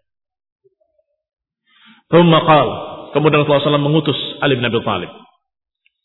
[3.13, 5.11] Kemudian Rasulullah SAW mengutus Ali bin Abi Thalib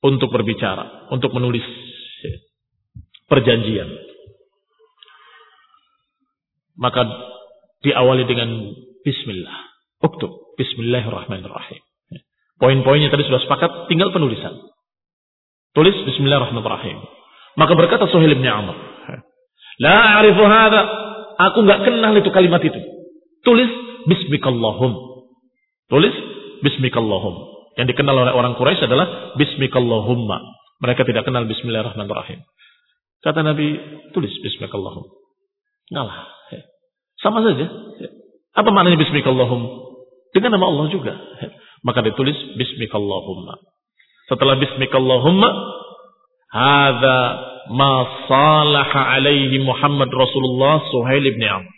[0.05, 1.65] untuk berbicara, untuk menulis
[3.31, 3.89] perjanjian.
[6.79, 7.05] Maka
[7.85, 8.75] diawali dengan
[9.07, 9.68] Bismillah.
[9.99, 10.55] Uktub.
[10.59, 11.83] Bismillahirrahmanirrahim.
[12.59, 14.55] Poin-poinnya tadi sudah sepakat, tinggal penulisan.
[15.75, 16.99] Tulis Bismillahirrahmanirrahim.
[17.59, 18.75] Maka berkata Suhail bin Amr.
[19.79, 20.83] La a'rifu hadha.
[21.39, 22.79] Aku nggak kenal itu kalimat itu.
[23.47, 23.71] Tulis
[24.11, 25.23] Bismikallahum.
[25.87, 26.15] Tulis
[26.67, 27.35] Bismikallahum.
[27.79, 30.39] Yang dikenal oleh orang Quraisy adalah Bismikallahumma.
[30.83, 32.43] Mereka tidak kenal Bismillahirrahmanirrahim.
[33.23, 33.79] Kata Nabi,
[34.15, 35.07] tulis Bismikallahum.
[35.95, 36.27] Ngalah.
[37.23, 37.67] Sama saja.
[38.55, 39.88] Apa maknanya Bismikallahum?
[40.35, 41.15] Dengan nama Allah juga.
[41.87, 43.55] Maka ditulis Bismikallahumma.
[44.29, 45.49] Setelah Bismikallahumma,
[46.49, 47.19] Hada
[47.69, 51.69] ma salaha alaihi Muhammad Rasulullah Suhail ibn Amr.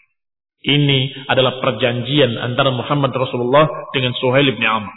[0.60, 4.92] Ini adalah perjanjian antara Muhammad Rasulullah dengan Suhail bin Amr.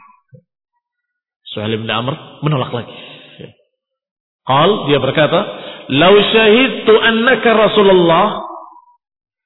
[1.55, 2.93] Suhail bin Amr menolak lagi.
[4.43, 5.39] Qal dia berkata,
[5.87, 8.43] "Lau syahidtu annaka Rasulullah,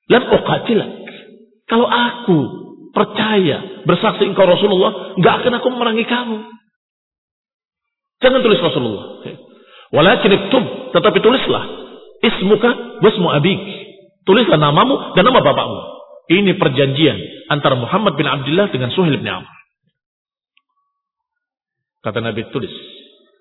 [0.09, 0.91] lam uqatilak."
[1.69, 2.39] Kalau aku
[2.97, 6.37] percaya bersaksi engkau Rasulullah, enggak akan aku memerangi kamu.
[8.17, 9.05] Jangan tulis Rasulullah.
[9.93, 10.65] Walakin iktub,
[10.97, 11.63] tetapi tulislah
[12.25, 13.61] ismuka wasmu abik.
[14.25, 15.79] Tulislah namamu dan nama bapakmu.
[16.27, 19.47] Ini perjanjian antara Muhammad bin Abdullah dengan Suhail bin Amr.
[22.03, 22.73] Kata Nabi tulis.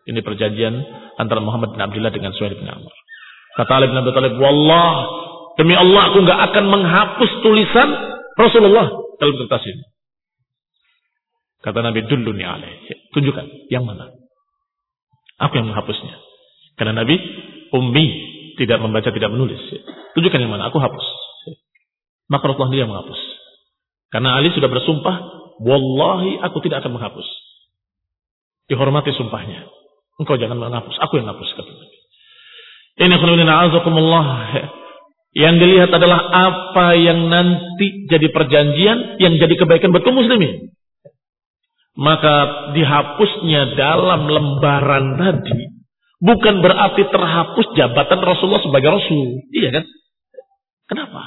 [0.07, 0.75] Ini perjanjian
[1.19, 2.93] antara Muhammad bin Abdullah dengan Suhail bin Amr.
[3.59, 4.93] Kata Ali bin Abi Thalib, "Wallah,
[5.59, 7.89] demi Allah aku nggak akan menghapus tulisan
[8.37, 9.85] Rasulullah dalam kertas ini."
[11.61, 12.87] Kata Nabi, "Dulluni alaih."
[13.17, 14.13] Tunjukkan yang mana.
[15.41, 16.17] Aku yang menghapusnya.
[16.77, 17.17] Karena Nabi
[17.73, 18.07] ummi,
[18.61, 19.61] tidak membaca, tidak menulis.
[20.17, 21.07] Tunjukkan yang mana, aku hapus.
[22.29, 23.21] Maka Rasulullah dia menghapus.
[24.13, 27.25] Karena Ali sudah bersumpah, Wallahi aku tidak akan menghapus.
[28.69, 29.65] Dihormati sumpahnya.
[30.21, 31.49] Engkau jangan menghapus, aku yang menghapus.
[32.97, 34.29] Ini khulunina azakumullah.
[35.37, 40.73] Yang dilihat adalah apa yang nanti jadi perjanjian, yang jadi kebaikan betul muslimin.
[41.93, 45.77] Maka dihapusnya dalam lembaran tadi,
[46.25, 49.45] bukan berarti terhapus jabatan Rasulullah sebagai Rasul.
[49.53, 49.85] Iya kan?
[50.89, 51.21] Kenapa?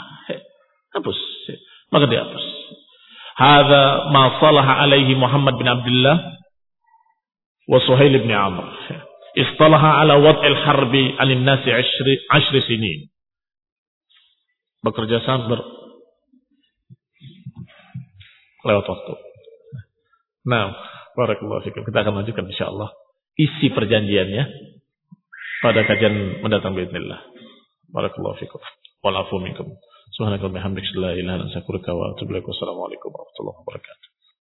[0.98, 1.18] Hapus.
[1.94, 2.46] Maka dihapus.
[3.38, 6.18] Hada ma salaha alaihi Muhammad bin Abdullah
[7.70, 8.74] wa Suhail bin Amr.
[9.38, 13.06] Istalaha ala wad'il harbi anin nasi ashri, ashri sinin.
[14.80, 15.60] Bekerja sama ber...
[18.60, 19.14] lewat waktu.
[20.48, 20.76] Nah,
[21.16, 21.84] barakallahu fikum.
[21.88, 22.90] Kita akan lanjutkan insyaallah
[23.40, 24.44] isi perjanjiannya
[25.64, 27.24] pada kajian mendatang bismillah.
[27.92, 28.60] Barakallahu fikum.
[29.00, 29.80] Walafu minkum.
[30.16, 32.48] Subhanakallahumma hamdika la ilaha illa anta astaghfiruka wa atubu ilaik.
[32.48, 34.19] Wassalamualaikum warahmatullahi wabarakatuh.